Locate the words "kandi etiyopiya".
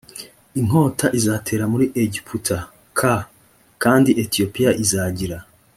3.83-4.71